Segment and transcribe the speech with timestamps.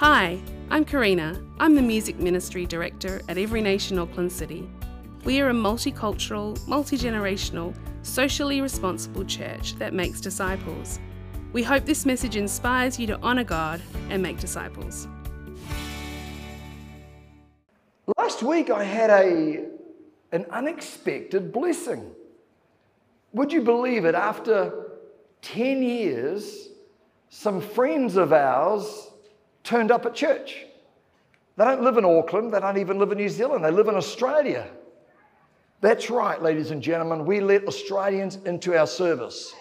[0.00, 0.40] Hi,
[0.70, 1.42] I'm Karina.
[1.58, 4.70] I'm the Music Ministry Director at Every Nation Auckland City.
[5.24, 11.00] We are a multicultural, multi generational, socially responsible church that makes disciples.
[11.52, 15.08] We hope this message inspires you to honour God and make disciples.
[18.16, 19.64] Last week I had a,
[20.30, 22.08] an unexpected blessing.
[23.32, 24.14] Would you believe it?
[24.14, 24.92] After
[25.42, 26.68] 10 years,
[27.30, 29.07] some friends of ours
[29.68, 30.64] turned up at church.
[31.56, 33.96] They don't live in Auckland, they don't even live in New Zealand, they live in
[33.96, 34.66] Australia.
[35.82, 39.54] That's right, ladies and gentlemen, we let Australians into our service.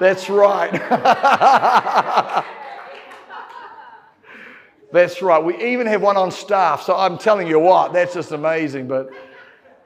[0.00, 0.72] That's right.
[4.92, 5.44] that's right.
[5.44, 6.82] We even have one on staff.
[6.82, 8.88] So I'm telling you what, that's just amazing.
[8.88, 9.10] But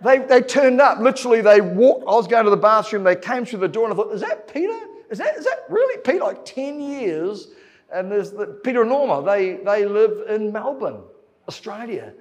[0.00, 1.00] they, they turned up.
[1.00, 2.04] Literally, they walked.
[2.08, 3.04] I was going to the bathroom.
[3.04, 4.78] They came through the door and I thought, is that Peter?
[5.10, 6.20] Is that, is that really Peter?
[6.20, 7.48] Like 10 years.
[7.92, 11.00] And there's the, Peter and Norma, they, they live in Melbourne,
[11.48, 12.12] Australia.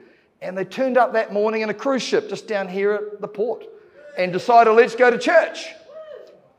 [0.41, 3.27] And they turned up that morning in a cruise ship just down here at the
[3.27, 3.65] port
[4.18, 5.68] and decided, let's go to church.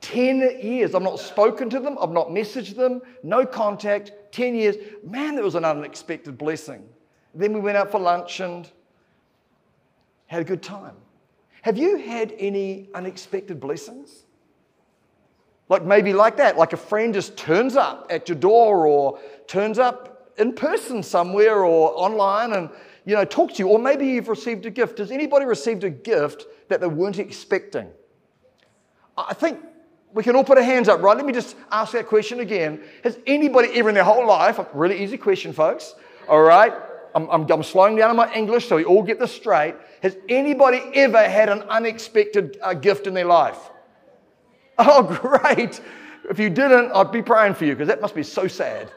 [0.00, 0.95] 10 years.
[0.95, 4.12] I've not spoken to them, I've not messaged them, no contact.
[4.33, 4.77] 10 years.
[5.03, 6.87] Man, that was an unexpected blessing.
[7.34, 8.70] Then we went out for lunch and
[10.27, 10.95] had a good time.
[11.62, 14.25] Have you had any unexpected blessings?
[15.69, 19.79] Like maybe like that, like a friend just turns up at your door or turns
[19.79, 22.71] up in person somewhere or online and
[23.05, 24.99] you know talks to you, or maybe you've received a gift.
[24.99, 27.89] Has anybody received a gift that they weren't expecting?
[29.17, 29.61] I think
[30.13, 31.17] we can all put our hands up, right?
[31.17, 32.83] Let me just ask that question again.
[33.05, 35.95] Has anybody ever in their whole life, really easy question, folks,
[36.29, 36.73] all right?
[37.15, 39.75] I'm, I'm, I'm slowing down on my English so we all get this straight.
[40.03, 43.59] Has anybody ever had an unexpected uh, gift in their life?
[44.81, 45.81] Oh, great.
[46.31, 48.93] If you didn't, I'd be praying for you because that must be so sad.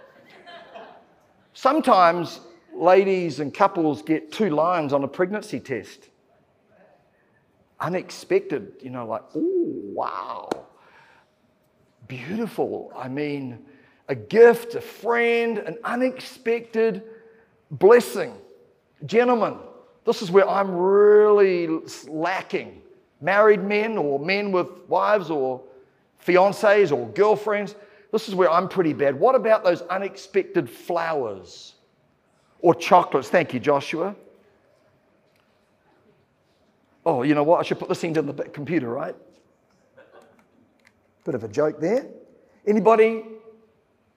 [1.54, 2.40] Sometimes
[2.74, 6.09] ladies and couples get two lines on a pregnancy test.
[7.80, 10.50] Unexpected, you know, like, oh, wow.
[12.08, 12.94] Beautiful.
[12.96, 13.66] I mean,
[14.08, 17.03] a gift, a friend, an unexpected
[17.72, 18.34] blessing.
[19.08, 19.58] Gentlemen,
[20.06, 21.68] this is where I'm really
[22.08, 22.84] lacking.
[23.19, 25.63] Married men or men with wives or
[26.26, 27.76] fiancés or girlfriends,
[28.12, 29.20] this is where I'm pretty bad.
[29.20, 31.76] What about those unexpected flowers
[32.59, 33.30] or chocolates?
[33.30, 34.16] Thank you, Joshua.
[37.06, 37.60] Oh, you know what?
[37.60, 39.16] I should put this into the computer, right?
[41.24, 42.06] Bit of a joke there.
[42.66, 43.24] Anybody,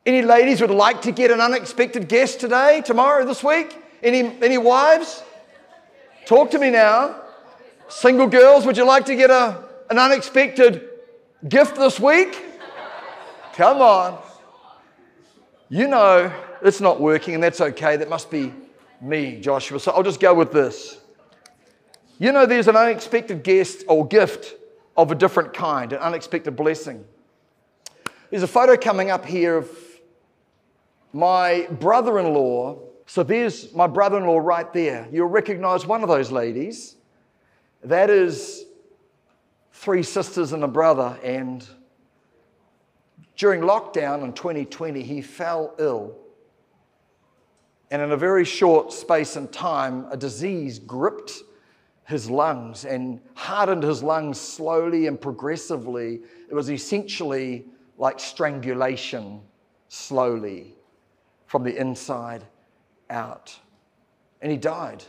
[0.05, 3.77] any ladies would like to get an unexpected guest today, tomorrow, this week?
[4.03, 5.23] Any, any wives?
[6.27, 7.23] Talk to me now.
[7.89, 10.89] Single girls, would you like to get a, an unexpected
[11.49, 12.43] gift this week?
[13.55, 14.19] Come on.
[15.69, 16.33] You know
[16.63, 17.97] it's not working, and that's okay.
[17.97, 18.53] That must be
[19.01, 19.79] me, Joshua.
[19.79, 20.99] So I'll just go with this.
[22.19, 24.55] You know, there's an unexpected guest or gift
[24.97, 27.05] of a different kind, an unexpected blessing.
[28.31, 29.71] There's a photo coming up here of
[31.13, 32.79] my brother in law.
[33.07, 35.07] So there's my brother in law right there.
[35.13, 36.97] You'll recognize one of those ladies.
[37.83, 38.65] That is
[39.75, 41.19] three sisters and a brother.
[41.23, 41.67] And
[43.37, 46.17] during lockdown in 2020, he fell ill.
[47.91, 51.43] And in a very short space and time, a disease gripped
[52.07, 56.21] his lungs and hardened his lungs slowly and progressively.
[56.49, 57.67] It was essentially
[57.99, 59.41] like strangulation,
[59.89, 60.75] slowly
[61.47, 62.45] from the inside
[63.11, 63.55] out.
[64.41, 65.05] And he died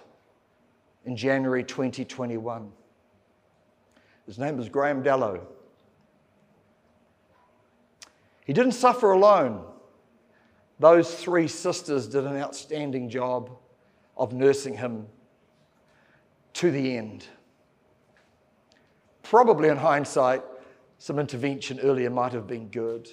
[1.05, 2.71] in January 2021.
[4.25, 5.45] His name was Graham Dallow.
[8.45, 9.63] He didn't suffer alone.
[10.79, 13.49] Those three sisters did an outstanding job
[14.17, 15.07] of nursing him
[16.53, 17.25] to the end.
[19.23, 20.43] Probably in hindsight,
[20.97, 23.09] some intervention earlier might have been good.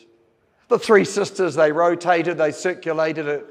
[0.68, 3.44] The three sisters, they rotated, they circulated at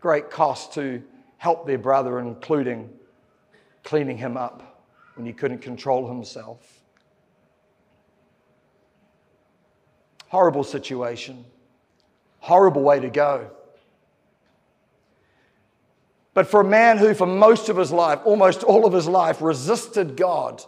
[0.00, 1.02] great cost to
[1.38, 2.90] help their brother, including
[3.82, 6.81] cleaning him up when he couldn't control himself.
[10.32, 11.44] Horrible situation,
[12.38, 13.50] horrible way to go.
[16.32, 19.42] But for a man who, for most of his life, almost all of his life,
[19.42, 20.62] resisted God,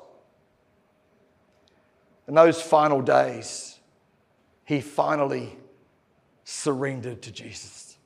[2.29, 3.79] in those final days,
[4.67, 5.57] he finally
[6.45, 7.97] surrendered to Jesus.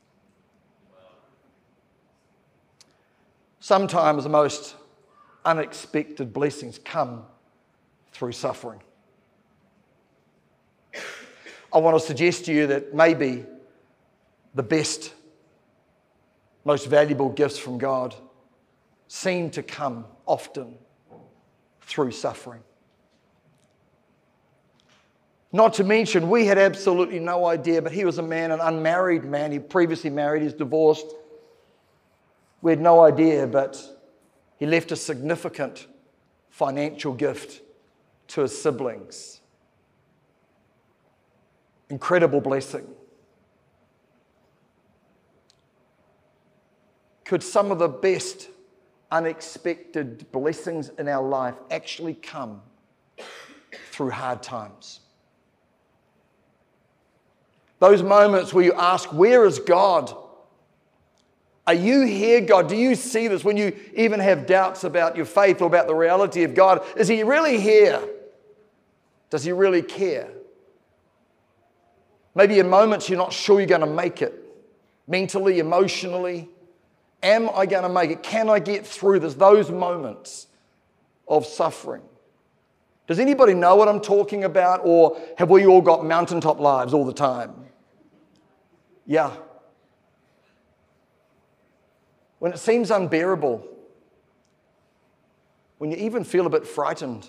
[3.58, 4.76] Sometimes the most
[5.44, 7.24] unexpected blessings come
[8.12, 8.80] through suffering.
[11.72, 13.44] I want to suggest to you that maybe
[14.54, 15.12] the best
[16.64, 18.14] most valuable gifts from God
[19.06, 20.74] seem to come often
[21.82, 22.60] through suffering.
[25.50, 29.24] Not to mention, we had absolutely no idea, but he was a man, an unmarried
[29.24, 29.50] man.
[29.50, 31.06] He previously married, he's divorced.
[32.60, 33.82] We had no idea, but
[34.58, 35.86] he left a significant
[36.50, 37.62] financial gift
[38.28, 39.40] to his siblings.
[41.90, 42.86] Incredible blessing.
[47.24, 48.48] Could some of the best
[49.10, 52.62] unexpected blessings in our life actually come
[53.90, 55.00] through hard times?
[57.80, 60.14] Those moments where you ask, Where is God?
[61.66, 62.66] Are you here, God?
[62.66, 65.94] Do you see this when you even have doubts about your faith or about the
[65.94, 66.82] reality of God?
[66.96, 68.02] Is He really here?
[69.28, 70.30] Does He really care?
[72.34, 74.34] Maybe in moments you're not sure you're going to make it
[75.06, 76.48] mentally, emotionally.
[77.22, 78.22] Am I going to make it?
[78.22, 79.34] Can I get through this?
[79.34, 80.46] Those moments
[81.26, 82.02] of suffering.
[83.06, 87.06] Does anybody know what I'm talking about, or have we all got mountaintop lives all
[87.06, 87.54] the time?
[89.06, 89.34] Yeah.
[92.38, 93.66] When it seems unbearable,
[95.78, 97.28] when you even feel a bit frightened.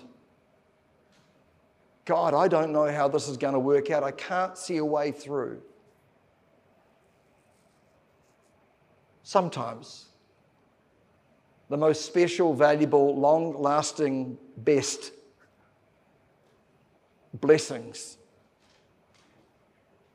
[2.10, 4.02] God, I don't know how this is going to work out.
[4.02, 5.62] I can't see a way through.
[9.22, 10.06] Sometimes
[11.68, 15.12] the most special, valuable, long lasting, best
[17.34, 18.16] blessings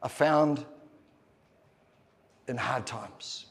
[0.03, 0.65] are found
[2.49, 3.45] in hard times.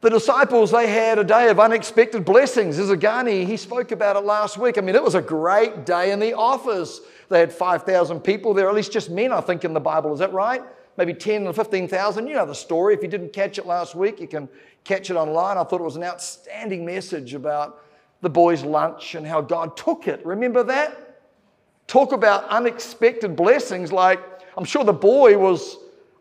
[0.00, 2.78] The disciples, they had a day of unexpected blessings.
[2.78, 4.78] Izagani, he spoke about it last week.
[4.78, 7.02] I mean, it was a great day in the office.
[7.28, 10.12] They had 5,000 people there, at least just men, I think, in the Bible.
[10.14, 10.62] Is that right?
[10.96, 12.26] Maybe 10 or 15,000.
[12.26, 12.94] You know the story.
[12.94, 14.48] If you didn't catch it last week, you can
[14.84, 15.58] catch it online.
[15.58, 17.84] I thought it was an outstanding message about
[18.22, 20.24] the boys' lunch and how God took it.
[20.24, 21.20] Remember that?
[21.86, 24.20] Talk about unexpected blessings like
[24.56, 25.76] I'm sure the boy was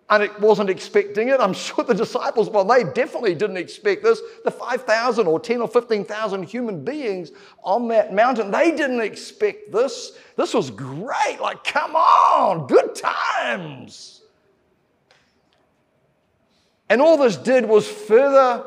[0.10, 1.40] and it wasn't expecting it.
[1.40, 4.22] I'm sure the disciples, well, they definitely didn't expect this.
[4.44, 7.32] The 5,000 or 10 or 15,000 human beings
[7.64, 10.14] on that mountain, they didn't expect this.
[10.36, 11.38] This was great.
[11.40, 14.22] Like, come on, good times.
[16.90, 18.66] And all this did was further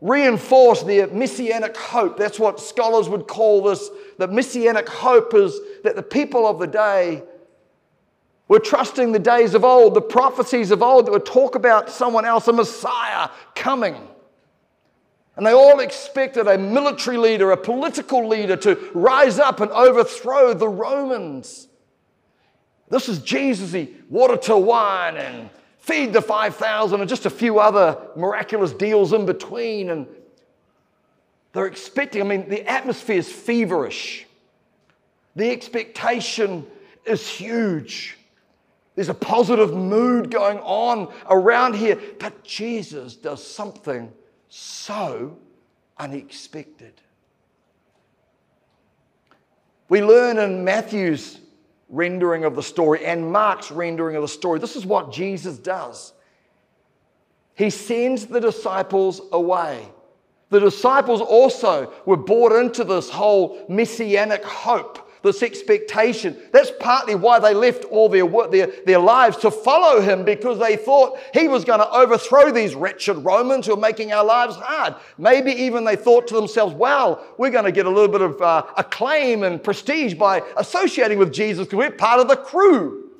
[0.00, 2.18] reinforce their messianic hope.
[2.18, 3.88] That's what scholars would call this.
[4.18, 7.22] The messianic hope is that the people of the day
[8.52, 12.26] we're trusting the days of old, the prophecies of old that would talk about someone
[12.26, 13.96] else, a Messiah coming.
[15.36, 20.52] And they all expected a military leader, a political leader to rise up and overthrow
[20.52, 21.66] the Romans.
[22.90, 25.48] This is Jesus, he water to wine and
[25.78, 29.88] feed the 5,000 and just a few other miraculous deals in between.
[29.88, 30.06] And
[31.54, 34.26] they're expecting, I mean, the atmosphere is feverish.
[35.36, 36.66] The expectation
[37.06, 38.18] is huge.
[38.94, 41.98] There's a positive mood going on around here.
[42.18, 44.12] But Jesus does something
[44.48, 45.38] so
[45.98, 46.92] unexpected.
[49.88, 51.38] We learn in Matthew's
[51.88, 56.14] rendering of the story and Mark's rendering of the story, this is what Jesus does.
[57.54, 59.86] He sends the disciples away.
[60.48, 66.36] The disciples also were brought into this whole messianic hope this expectation.
[66.52, 70.76] That's partly why they left all their, their, their lives to follow him because they
[70.76, 74.96] thought he was going to overthrow these wretched Romans who are making our lives hard.
[75.18, 78.40] Maybe even they thought to themselves, well, we're going to get a little bit of
[78.42, 83.10] uh, acclaim and prestige by associating with Jesus because we're part of the crew.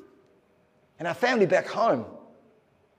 [0.99, 2.05] And our family back home,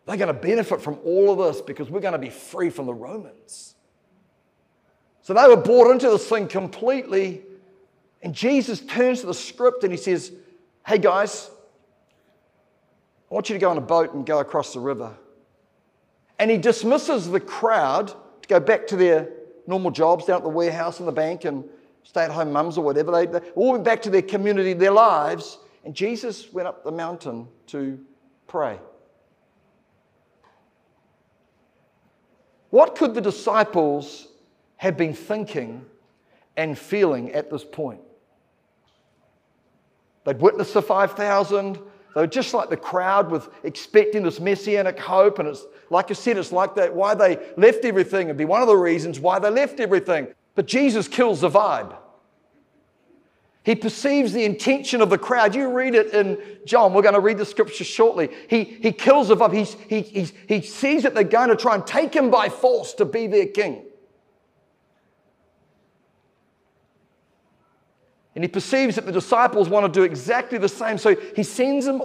[0.06, 2.86] they're going to benefit from all of this because we're going to be free from
[2.86, 3.74] the Romans.
[5.22, 7.42] So they were bought into this thing completely
[8.24, 10.32] and Jesus turns to the script and he says,
[10.86, 11.50] Hey guys,
[13.30, 15.14] I want you to go on a boat and go across the river.
[16.38, 19.28] And he dismisses the crowd to go back to their
[19.66, 21.64] normal jobs down at the warehouse and the bank and
[22.02, 23.12] stay at home mums or whatever.
[23.12, 25.58] They, they all went back to their community, their lives.
[25.84, 28.00] And Jesus went up the mountain to
[28.46, 28.78] pray.
[32.70, 34.28] What could the disciples
[34.78, 35.84] have been thinking
[36.56, 38.00] and feeling at this point?
[40.24, 41.78] They'd witnessed the 5,000.
[42.14, 45.38] They were just like the crowd with expecting this messianic hope.
[45.38, 48.28] And it's like I said, it's like that why they left everything.
[48.28, 50.28] It'd be one of the reasons why they left everything.
[50.54, 51.96] But Jesus kills the vibe.
[53.64, 55.54] He perceives the intention of the crowd.
[55.54, 56.92] You read it in John.
[56.92, 58.28] We're going to read the scripture shortly.
[58.48, 59.54] He, he kills the vibe.
[59.88, 63.06] He, he's, he sees that they're going to try and take him by force to
[63.06, 63.82] be their king.
[68.34, 70.98] And he perceives that the disciples want to do exactly the same.
[70.98, 72.02] So he sends them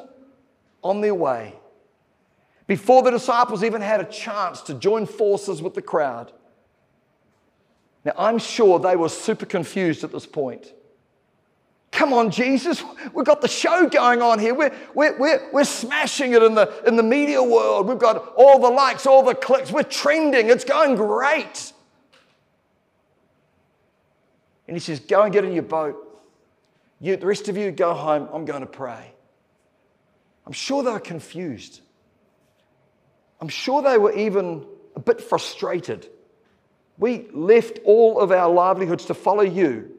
[0.83, 1.55] on their way.
[2.67, 6.31] Before the disciples even had a chance to join forces with the crowd.
[8.05, 10.71] Now, I'm sure they were super confused at this point.
[11.91, 12.83] Come on, Jesus,
[13.13, 14.53] we've got the show going on here.
[14.53, 17.87] We're, we're, we're, we're smashing it in the, in the media world.
[17.87, 19.71] We've got all the likes, all the clicks.
[19.71, 20.49] We're trending.
[20.49, 21.73] It's going great.
[24.67, 26.08] And he says, Go and get in your boat.
[26.99, 28.27] You, the rest of you, go home.
[28.33, 29.13] I'm going to pray.
[30.45, 31.81] I'm sure they were confused.
[33.39, 34.65] I'm sure they were even
[34.95, 36.07] a bit frustrated.
[36.97, 39.95] We left all of our livelihoods to follow you.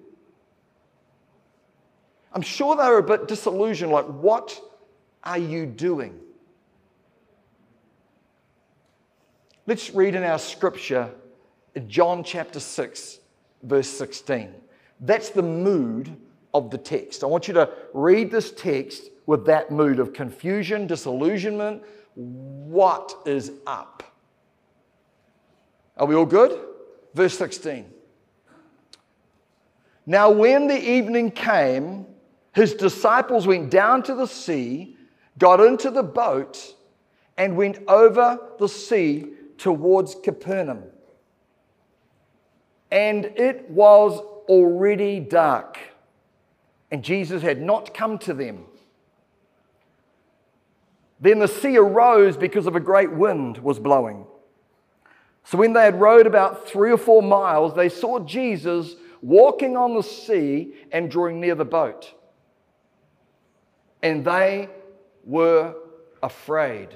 [2.33, 4.61] I'm sure they were a bit disillusioned like, what
[5.25, 6.19] are you doing?
[9.67, 11.11] Let's read in our scripture
[11.87, 13.21] John chapter 6,
[13.63, 14.53] verse 16.
[15.01, 16.17] That's the mood
[16.55, 17.23] of the text.
[17.23, 21.83] I want you to read this text with that mood of confusion, disillusionment.
[22.15, 24.03] What is up?
[25.97, 26.59] Are we all good?
[27.15, 27.93] Verse 16.
[30.07, 32.07] Now, when the evening came,
[32.55, 34.97] his disciples went down to the sea,
[35.39, 36.75] got into the boat,
[37.37, 40.83] and went over the sea towards Capernaum.
[42.91, 45.79] And it was already dark,
[46.91, 48.65] and Jesus had not come to them.
[51.21, 54.27] Then the sea arose because of a great wind was blowing.
[55.45, 59.95] So when they had rowed about three or four miles, they saw Jesus walking on
[59.95, 62.15] the sea and drawing near the boat
[64.03, 64.69] and they
[65.25, 65.75] were
[66.23, 66.89] afraid.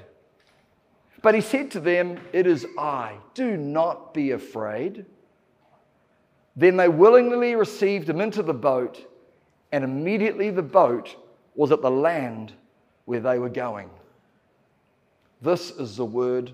[1.21, 5.05] But he said to them, It is I, do not be afraid.
[6.55, 9.05] Then they willingly received him into the boat,
[9.75, 11.17] and immediately the boat
[11.53, 12.53] was at the land
[13.03, 13.89] where they were going.
[15.41, 16.53] This is the word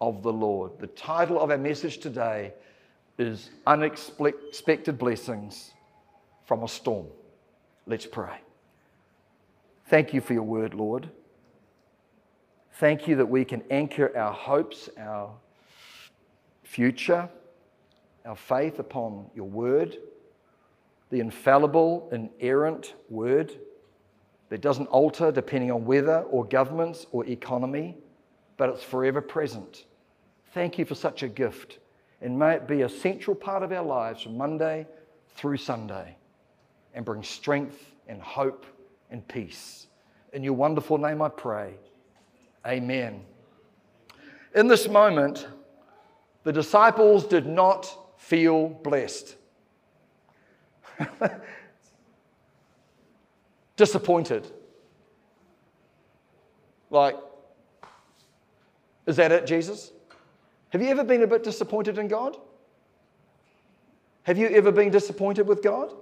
[0.00, 0.78] of the Lord.
[0.78, 2.54] The title of our message today
[3.18, 5.74] is Unexpected Blessings
[6.46, 7.06] from a Storm.
[7.86, 8.38] Let's pray.
[9.88, 11.10] Thank you for your word, Lord.
[12.76, 15.34] Thank you that we can anchor our hopes, our
[16.62, 17.28] future,
[18.24, 19.98] our faith upon your word,
[21.10, 23.52] the infallible, inerrant word
[24.48, 27.96] that doesn't alter depending on weather or governments or economy,
[28.56, 29.84] but it's forever present.
[30.52, 31.78] Thank you for such a gift.
[32.20, 34.86] And may it be a central part of our lives from Monday
[35.34, 36.16] through Sunday
[36.94, 38.64] and bring strength and hope
[39.10, 39.88] and peace.
[40.32, 41.74] In your wonderful name I pray.
[42.66, 43.24] Amen.
[44.54, 45.48] In this moment,
[46.44, 49.36] the disciples did not feel blessed.
[53.76, 54.50] Disappointed.
[56.90, 57.16] Like,
[59.06, 59.90] is that it, Jesus?
[60.70, 62.36] Have you ever been a bit disappointed in God?
[64.24, 65.92] Have you ever been disappointed with God?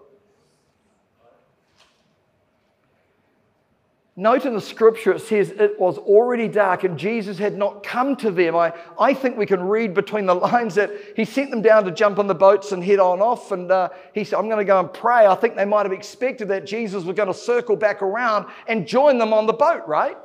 [4.14, 8.14] Note in the scripture it says it was already dark and Jesus had not come
[8.16, 8.54] to them.
[8.54, 11.90] I, I think we can read between the lines that he sent them down to
[11.90, 13.52] jump on the boats and head on off.
[13.52, 15.26] And uh, he said, I'm going to go and pray.
[15.26, 18.86] I think they might have expected that Jesus was going to circle back around and
[18.86, 20.18] join them on the boat, right?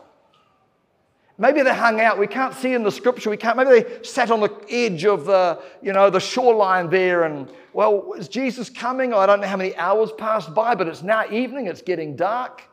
[1.38, 2.18] Maybe they hung out.
[2.18, 3.30] We can't see in the scripture.
[3.30, 3.56] We can't.
[3.56, 7.24] Maybe they sat on the edge of the, you know, the shoreline there.
[7.24, 9.14] And well, is Jesus coming?
[9.14, 11.68] I don't know how many hours passed by, but it's now evening.
[11.68, 12.64] It's getting dark.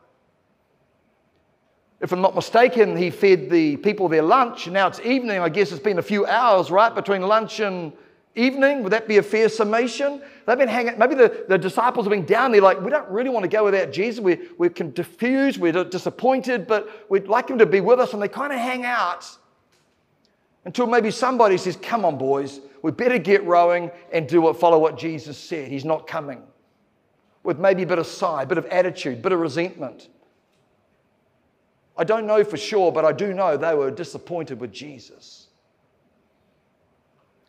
[2.05, 4.67] If I'm not mistaken, he fed the people their lunch.
[4.67, 5.39] Now it's evening.
[5.39, 7.91] I guess it's been a few hours, right, between lunch and
[8.35, 8.83] evening.
[8.83, 10.21] Would that be a fair summation?
[10.45, 13.31] They've been hanging, maybe the, the disciples have been down there like, we don't really
[13.31, 14.19] want to go without Jesus.
[14.19, 18.13] We're, we're confused, we're disappointed, but we'd like him to be with us.
[18.13, 19.27] And they kind of hang out
[20.63, 24.77] until maybe somebody says, come on, boys, we better get rowing and do what, follow
[24.77, 25.71] what Jesus said.
[25.71, 26.43] He's not coming.
[27.41, 30.09] With maybe a bit of sigh, a bit of attitude, a bit of resentment.
[31.97, 35.47] I don't know for sure, but I do know they were disappointed with Jesus.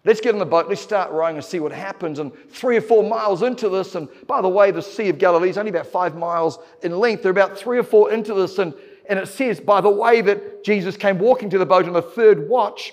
[0.04, 2.20] Let's get in the boat, let's start rowing and see what happens.
[2.20, 5.48] And three or four miles into this, and by the way, the Sea of Galilee
[5.48, 7.24] is only about five miles in length.
[7.24, 8.72] They're about three or four into this, and,
[9.08, 12.02] and it says, by the way, that Jesus came walking to the boat in the
[12.02, 12.92] third watch.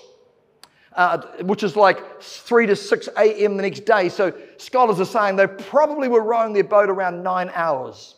[0.94, 3.56] uh, which is like 3 to 6 a.m.
[3.56, 4.08] the next day.
[4.08, 8.14] So scholars are saying they probably were rowing their boat around nine hours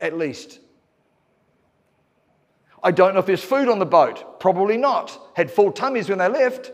[0.00, 0.60] at least.
[2.82, 4.40] I don't know if there's food on the boat.
[4.40, 5.18] Probably not.
[5.34, 6.72] Had full tummies when they left.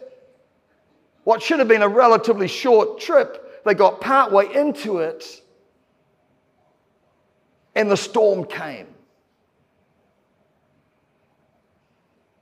[1.25, 5.43] What should have been a relatively short trip, they got partway into it
[7.79, 8.89] and the storm came.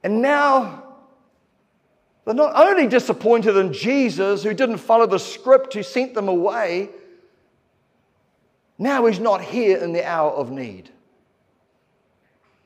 [0.03, 0.85] And now
[2.25, 6.89] they're not only disappointed in Jesus, who didn't follow the script, who sent them away,
[8.79, 10.91] now he's not here in the hour of need.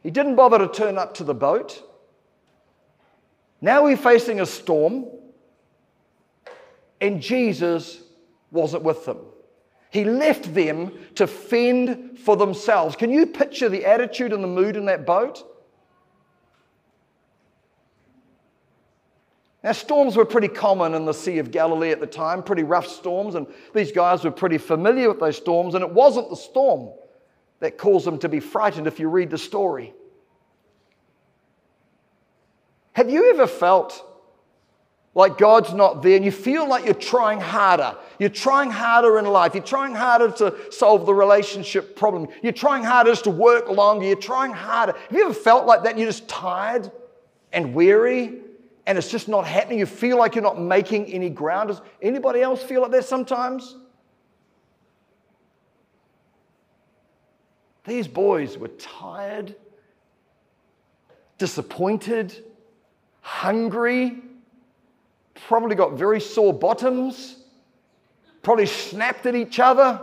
[0.03, 1.83] He didn't bother to turn up to the boat.
[3.61, 5.07] Now we're facing a storm,
[7.01, 8.01] and Jesus
[8.51, 9.19] wasn't with them.
[9.91, 12.97] He left them to fend for themselves.
[12.97, 15.47] Can you picture the attitude and the mood in that boat?
[19.63, 22.87] Now, storms were pretty common in the Sea of Galilee at the time, pretty rough
[22.87, 26.93] storms, and these guys were pretty familiar with those storms, and it wasn't the storm
[27.61, 29.95] that caused them to be frightened if you read the story.
[32.93, 34.07] Have you ever felt
[35.15, 37.97] like God's not there and you feel like you're trying harder?
[38.19, 39.55] You're trying harder in life.
[39.55, 42.29] You're trying harder to solve the relationship problem.
[42.43, 44.07] You're trying harder to work longer.
[44.07, 44.93] You're trying harder.
[44.93, 46.91] Have you ever felt like that you're just tired
[47.53, 48.41] and weary
[48.87, 49.79] and it's just not happening?
[49.79, 51.69] You feel like you're not making any ground.
[51.69, 53.77] Does anybody else feel like that sometimes?
[57.85, 59.55] These boys were tired,
[61.39, 62.45] disappointed,
[63.21, 64.19] hungry,
[65.47, 67.37] probably got very sore bottoms,
[68.43, 70.01] probably snapped at each other.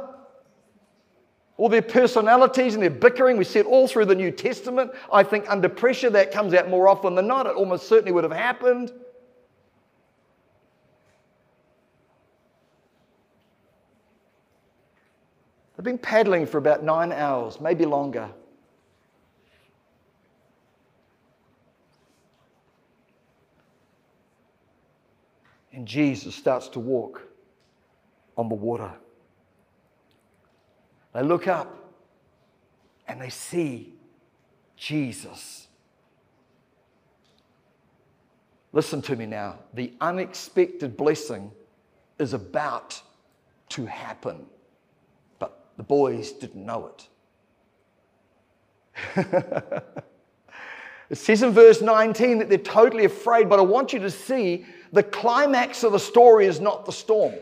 [1.57, 4.91] All their personalities and their bickering, we see it all through the New Testament.
[5.11, 7.47] I think under pressure that comes out more often than not.
[7.47, 8.91] It almost certainly would have happened.
[15.77, 18.29] They've been paddling for about nine hours, maybe longer.
[25.71, 27.21] And Jesus starts to walk
[28.35, 28.91] on the water.
[31.13, 31.93] They look up
[33.07, 33.93] and they see
[34.75, 35.67] Jesus.
[38.73, 39.59] Listen to me now.
[39.75, 41.51] The unexpected blessing
[42.17, 42.99] is about
[43.69, 44.45] to happen,
[45.77, 47.07] the boys didn't know it.
[51.09, 54.65] it says in verse 19 that they're totally afraid, but I want you to see
[54.91, 57.35] the climax of the story is not the storm.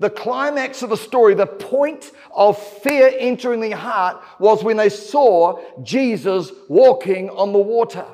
[0.00, 4.88] The climax of the story, the point of fear entering the heart, was when they
[4.88, 8.06] saw Jesus walking on the water.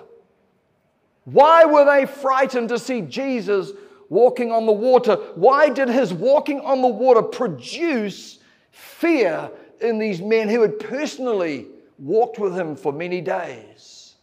[1.25, 3.73] Why were they frightened to see Jesus
[4.09, 5.17] walking on the water?
[5.35, 8.39] Why did his walking on the water produce
[8.75, 11.67] fear in these men who had personally
[11.99, 14.15] walked with him for many days?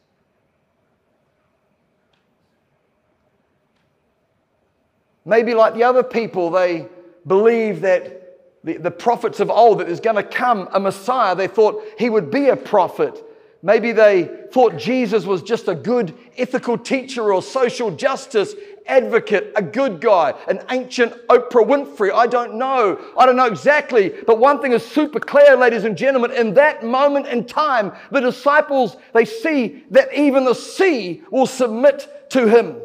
[5.24, 6.88] Maybe like the other people, they
[7.26, 8.22] believed that
[8.64, 11.36] the, the prophets of old, that there's going to come a Messiah.
[11.36, 13.24] They thought he would be a prophet.
[13.64, 18.56] Maybe they thought Jesus was just a good ethical teacher or social justice
[18.88, 22.12] advocate, a good guy, an ancient Oprah Winfrey.
[22.12, 23.00] I don't know.
[23.17, 24.10] I don't know exactly.
[24.10, 26.32] But one thing is super clear, ladies and gentlemen.
[26.32, 32.30] In that moment in time, the disciples, they see that even the sea will submit
[32.32, 32.78] to him.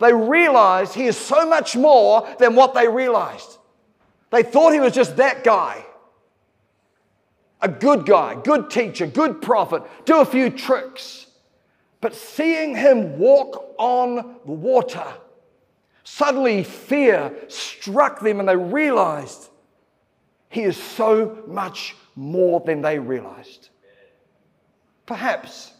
[0.00, 3.58] They realize he is so much more than what they realized.
[4.30, 5.84] They thought he was just that guy.
[7.60, 11.26] A good guy, good teacher, good prophet, do a few tricks.
[12.00, 15.04] But seeing him walk on the water,
[16.16, 19.48] suddenly fear struck them and they realized
[20.48, 23.70] he is so much more than they realized.
[25.06, 25.72] Perhaps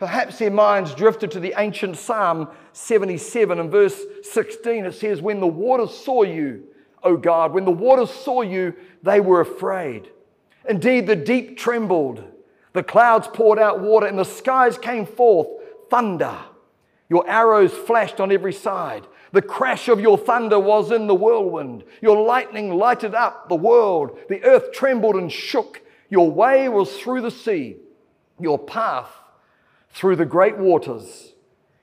[0.00, 4.86] Perhaps their minds drifted to the ancient Psalm 77 and verse 16.
[4.86, 6.64] It says, When the waters saw you,
[7.02, 10.08] O God, when the waters saw you, they were afraid.
[10.66, 12.24] Indeed, the deep trembled.
[12.72, 15.48] The clouds poured out water, and the skies came forth
[15.90, 16.38] thunder.
[17.10, 19.06] Your arrows flashed on every side.
[19.32, 21.84] The crash of your thunder was in the whirlwind.
[22.00, 24.18] Your lightning lighted up the world.
[24.28, 25.82] The earth trembled and shook.
[26.08, 27.76] Your way was through the sea.
[28.40, 29.10] Your path
[29.90, 31.32] through the great waters,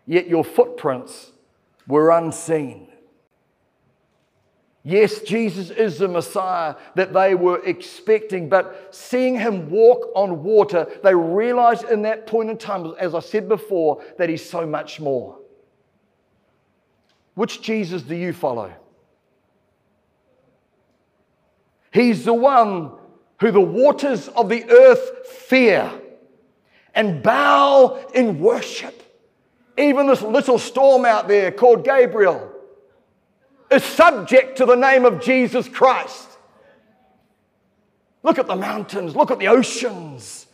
[0.06, 1.32] yet your footprints
[1.88, 2.88] were unseen.
[4.84, 10.88] Yes, Jesus is the Messiah that they were expecting, but seeing him walk on water,
[11.04, 15.02] they realized in that point in time, as I said before, that he's so much
[15.02, 15.38] more.
[17.38, 18.74] Which Jesus do you follow?
[21.94, 22.94] He's the one
[23.40, 25.92] who the waters of the earth fear
[26.96, 29.04] and bow in worship.
[29.78, 32.52] Even this little storm out there called Gabrielle
[33.70, 36.40] is subject to the name of Jesus Christ.
[38.24, 40.48] Look at the mountains, look at the oceans.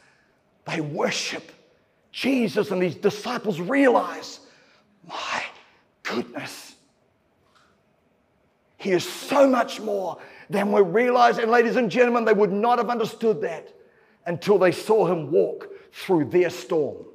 [0.65, 1.49] They worship
[2.11, 4.41] Jesus, and these disciples realize,
[5.07, 5.43] my
[6.03, 6.71] goodness,
[8.83, 10.17] He is so much more
[10.49, 11.37] than we realize.
[11.37, 13.73] And, ladies and gentlemen, they would not have understood that
[14.25, 17.05] until they saw Him walk through their storm.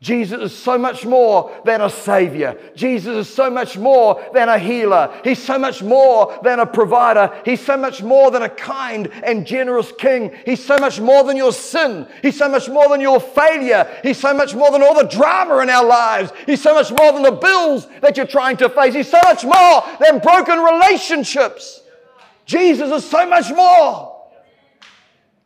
[0.00, 2.56] Jesus is so much more than a savior.
[2.76, 5.12] Jesus is so much more than a healer.
[5.24, 7.34] He's so much more than a provider.
[7.44, 10.30] He's so much more than a kind and generous king.
[10.44, 12.06] He's so much more than your sin.
[12.22, 13.90] He's so much more than your failure.
[14.04, 16.30] He's so much more than all the drama in our lives.
[16.46, 18.94] He's so much more than the bills that you're trying to face.
[18.94, 21.82] He's so much more than broken relationships.
[22.46, 24.16] Jesus is so much more.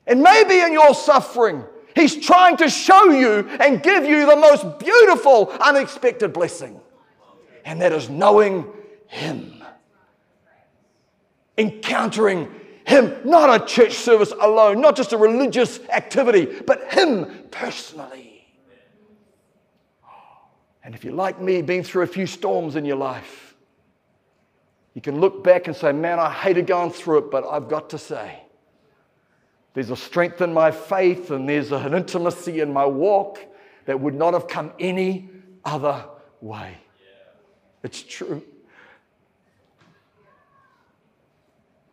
[0.06, 4.78] And maybe in your suffering, He's trying to show you and give you the most
[4.78, 6.80] beautiful, unexpected blessing.
[7.64, 8.66] And that is knowing
[9.06, 9.62] Him,
[11.56, 12.50] encountering
[12.86, 18.32] Him, not a church service alone, not just a religious activity, but Him personally.
[20.84, 23.54] And if you're like me, been through a few storms in your life,
[24.94, 27.90] you can look back and say, Man, I hated going through it, but I've got
[27.90, 28.41] to say,
[29.74, 33.38] there's a strength in my faith and there's an intimacy in my walk
[33.86, 35.30] that would not have come any
[35.64, 36.04] other
[36.40, 36.76] way.
[37.82, 38.42] It's true.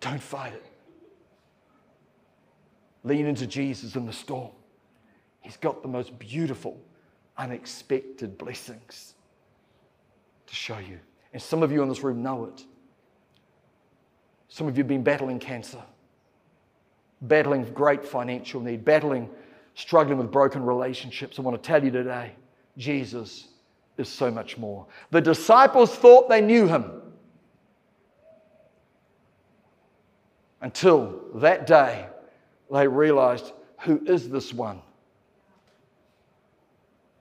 [0.02, 0.66] Don't fight it.
[3.04, 4.52] Lean into Jesus in the storm.
[5.42, 6.80] He's got the most beautiful,
[7.38, 9.16] unexpected blessings
[10.48, 11.00] to show you.
[11.32, 12.66] And some of you in this room know it.
[14.50, 15.82] Some of you have been battling cancer
[17.22, 19.30] battling great financial need, battling,
[19.76, 21.40] struggling with broken relationships.
[21.40, 22.34] I want to tell you today
[22.78, 23.50] Jesus
[23.98, 24.86] is so much more.
[25.12, 27.02] The disciples thought they knew him
[30.62, 32.08] until that day
[32.72, 34.82] they realized who is this one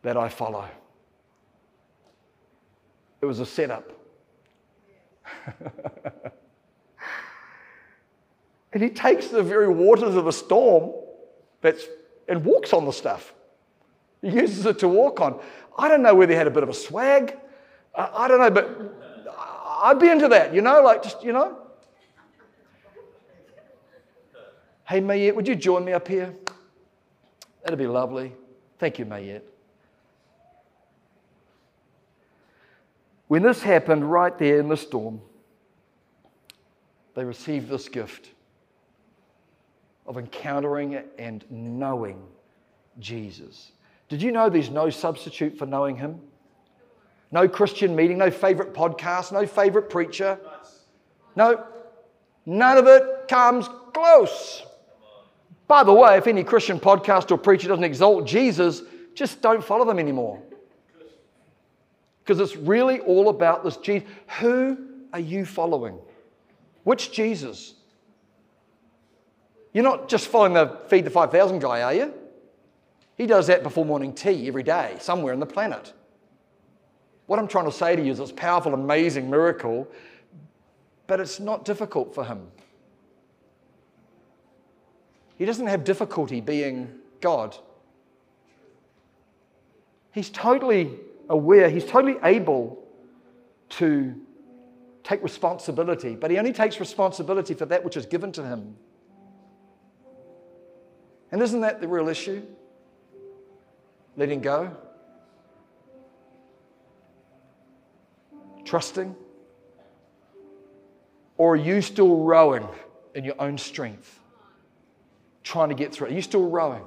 [0.02, 0.68] that I follow?
[3.20, 3.92] It was a setup.
[8.72, 10.92] And he takes the very waters of a storm
[11.60, 11.86] that's,
[12.28, 13.32] and walks on the stuff.
[14.20, 15.40] He uses it to walk on.
[15.76, 17.36] I don't know whether he had a bit of a swag.
[17.94, 18.68] I, I don't know, but
[19.82, 21.56] I'd be into that, you know, like just, you know.
[24.86, 26.34] Hey, Mayette, would you join me up here?
[27.62, 28.32] That'd be lovely.
[28.78, 29.42] Thank you, Mayette.
[33.28, 35.20] When this happened right there in the storm,
[37.14, 38.30] they received this gift
[40.08, 42.20] of encountering and knowing
[42.98, 43.70] Jesus.
[44.08, 46.20] Did you know there's no substitute for knowing Him?
[47.30, 50.38] No Christian meeting, no favorite podcast, no favorite preacher.
[51.36, 51.62] No,
[52.46, 54.62] none of it comes close.
[55.68, 58.82] By the way, if any Christian podcast or preacher doesn't exalt Jesus,
[59.14, 60.42] just don't follow them anymore.
[62.24, 64.08] Because it's really all about this Jesus.
[64.40, 64.78] Who
[65.12, 65.98] are you following?
[66.84, 67.74] Which Jesus?
[69.72, 72.14] You're not just following the Feed the 5,000 guy, are you?
[73.16, 75.92] He does that before morning tea every day, somewhere on the planet.
[77.26, 79.86] What I'm trying to say to you is it's a powerful, amazing miracle,
[81.06, 82.46] but it's not difficult for him.
[85.36, 87.56] He doesn't have difficulty being God.
[90.12, 90.90] He's totally
[91.28, 92.82] aware, he's totally able
[93.70, 94.14] to
[95.04, 98.76] take responsibility, but he only takes responsibility for that which is given to him.
[101.30, 102.42] And isn't that the real issue?
[104.16, 104.74] Letting go?
[108.64, 109.14] Trusting?
[111.36, 112.66] Or are you still rowing
[113.14, 114.18] in your own strength?
[115.44, 116.08] Trying to get through?
[116.08, 116.82] Are you still rowing?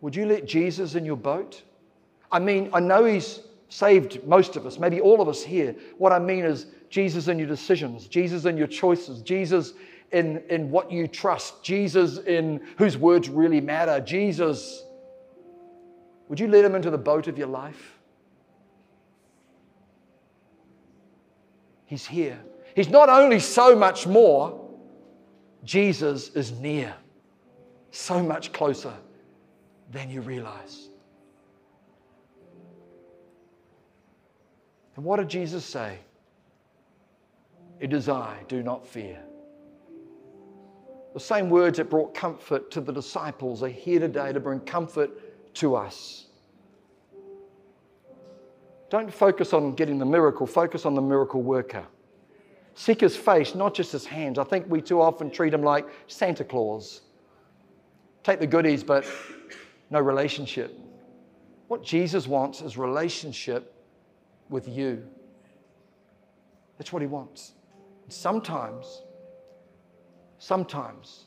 [0.00, 1.62] Would you let Jesus in your boat?
[2.30, 5.74] I mean, I know He's saved most of us, maybe all of us here.
[5.98, 9.72] What I mean is Jesus in your decisions, Jesus in your choices, Jesus
[10.12, 14.84] in, in what you trust, Jesus in whose words really matter, Jesus.
[16.28, 17.98] Would you let him into the boat of your life?
[21.86, 22.38] He's here.
[22.74, 24.68] He's not only so much more,
[25.64, 26.94] Jesus is near,
[27.90, 28.92] so much closer
[29.90, 30.88] than you realize.
[34.96, 35.98] And what did Jesus say?
[37.78, 39.20] It is I, do not fear.
[41.16, 45.54] The same words that brought comfort to the disciples are here today to bring comfort
[45.54, 46.26] to us.
[48.90, 51.86] Don't focus on getting the miracle, focus on the miracle worker.
[52.74, 54.38] Seek his face, not just his hands.
[54.38, 57.00] I think we too often treat him like Santa Claus.
[58.22, 59.06] Take the goodies, but
[59.88, 60.78] no relationship.
[61.68, 63.74] What Jesus wants is relationship
[64.50, 65.02] with you.
[66.76, 67.52] That's what he wants.
[68.10, 69.00] Sometimes,
[70.38, 71.24] sometimes,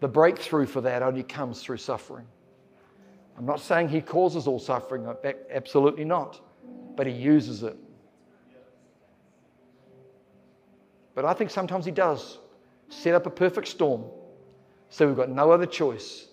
[0.00, 2.26] the breakthrough for that only comes through suffering.
[3.36, 5.06] I'm not saying he causes all suffering,
[5.50, 6.40] absolutely not,
[6.96, 7.76] but he uses it.
[11.14, 12.38] But I think sometimes he does
[12.88, 14.04] set up a perfect storm,
[14.88, 16.28] so we've got no other choice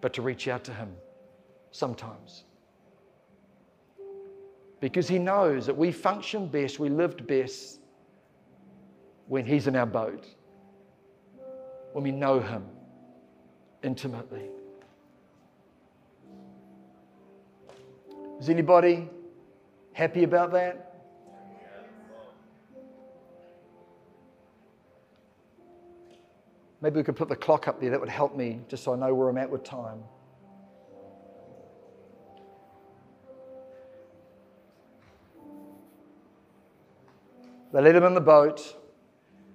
[0.00, 0.94] but to reach out to him
[1.72, 2.44] sometimes.
[4.80, 7.79] Because he knows that we function best, we lived best
[9.30, 10.26] when he's in our boat,
[11.92, 12.66] when we know him
[13.84, 14.42] intimately.
[18.40, 19.08] Is anybody
[19.92, 20.96] happy about that?
[26.80, 27.90] Maybe we could put the clock up there.
[27.90, 30.02] That would help me just so I know where I'm at with time.
[37.72, 38.78] They let him in the boat.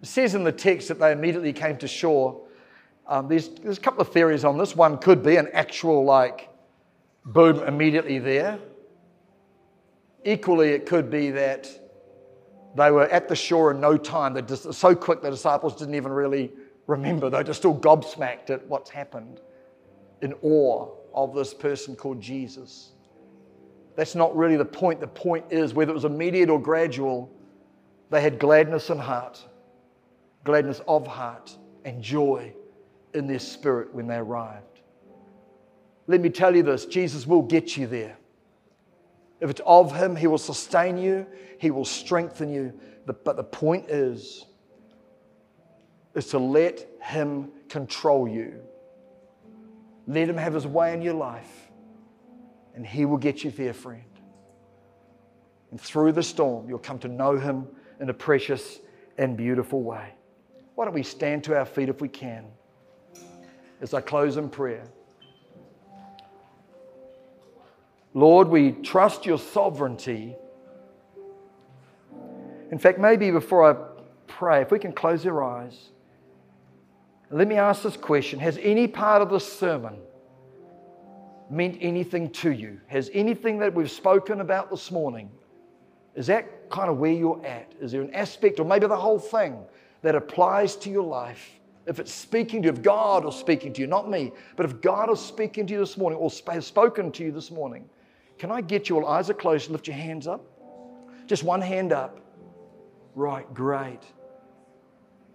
[0.05, 2.39] It says in the text that they immediately came to shore.
[3.07, 4.75] Um, there's, there's a couple of theories on this.
[4.75, 6.47] One could be an actual, like,
[7.25, 8.59] boom, immediately there.
[10.23, 11.67] Equally, it could be that
[12.75, 14.35] they were at the shore in no time.
[14.35, 16.51] They're just so quick the disciples didn't even really
[16.85, 17.31] remember.
[17.31, 19.41] They're just still gobsmacked at what's happened,
[20.21, 22.91] in awe of this person called Jesus.
[23.95, 24.99] That's not really the point.
[24.99, 27.27] The point is whether it was immediate or gradual,
[28.11, 29.43] they had gladness in heart,
[30.45, 32.53] gladness of heart, and joy
[33.13, 34.79] in their spirit when they arrived.
[36.07, 38.17] Let me tell you this Jesus will get you there.
[39.41, 41.25] If it's of Him, He will sustain you,
[41.59, 42.73] He will strengthen you.
[43.05, 44.45] But the point is,
[46.15, 48.61] is to let Him control you.
[50.07, 51.69] Let Him have His way in your life,
[52.75, 54.03] and He will get you there, friend.
[55.71, 57.67] And through the storm, you'll come to know Him
[57.99, 58.79] in a precious
[59.17, 60.13] and beautiful way.
[60.75, 62.45] Why don't we stand to our feet if we can
[63.81, 64.83] as I close in prayer?
[68.13, 70.35] Lord, we trust your sovereignty.
[72.71, 73.75] In fact, maybe before I
[74.27, 75.89] pray, if we can close our eyes,
[77.31, 79.97] let me ask this question Has any part of this sermon
[81.49, 82.79] meant anything to you?
[82.87, 85.29] Has anything that we've spoken about this morning,
[86.15, 87.73] is that kind of where you're at?
[87.79, 89.59] Is there an aspect, or maybe the whole thing,
[90.05, 91.51] that applies to your life?
[91.85, 94.81] If it's speaking to you, if God is speaking to you, not me, but if
[94.81, 97.87] God is speaking to you this morning or has spoken to you this morning,
[98.37, 100.41] can I get you all eyes are closed, lift your hands up?
[101.27, 102.19] Just one hand up.
[103.13, 103.99] Right, great.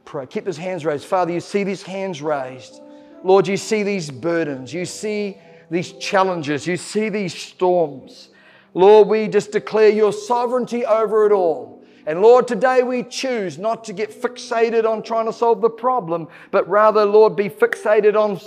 [0.04, 0.26] Pray.
[0.26, 1.04] Keep those hands raised.
[1.04, 2.80] Father, you see these hands raised.
[3.22, 4.72] Lord, you see these burdens.
[4.72, 5.38] You see
[5.70, 6.66] these challenges.
[6.66, 8.30] You see these storms.
[8.74, 11.79] Lord, we just declare your sovereignty over it all.
[12.06, 16.28] And Lord, today we choose not to get fixated on trying to solve the problem,
[16.50, 18.40] but rather, Lord, be fixated on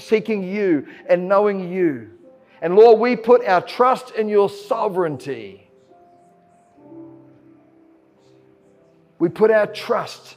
[0.00, 2.10] seeking you and knowing you.
[2.62, 5.68] And Lord, we put our trust in your sovereignty.
[9.18, 10.36] We put our trust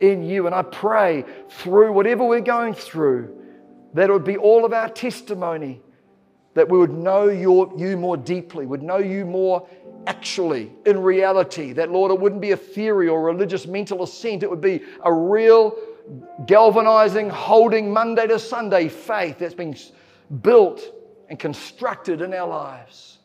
[0.00, 0.46] in you.
[0.46, 3.36] And I pray through whatever we're going through,
[3.94, 5.80] that it would be all of our testimony,
[6.54, 9.68] that we would know your, you more deeply, would know you more
[10.06, 11.72] actually in reality.
[11.72, 15.12] That, Lord, it wouldn't be a theory or religious mental assent, it would be a
[15.12, 15.76] real
[16.46, 19.76] galvanizing, holding Monday to Sunday faith that's been
[20.42, 20.80] built
[21.28, 23.18] and constructed in our lives.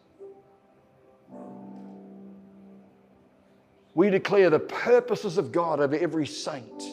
[3.96, 6.84] We declare the purposes of God over every saint.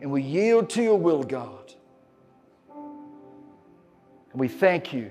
[0.00, 1.72] And we yield to your will, God.
[4.30, 5.10] And we thank you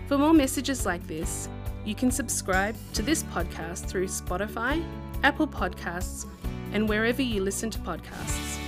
[0.06, 1.48] For more messages like this,
[1.84, 4.84] you can subscribe to this podcast through Spotify,
[5.22, 6.26] Apple Podcasts,
[6.72, 8.59] and wherever you listen to podcasts.